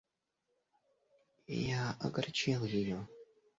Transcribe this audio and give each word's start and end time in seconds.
Я 1.57 1.95
огорчил 1.99 2.65
ее. 2.65 3.07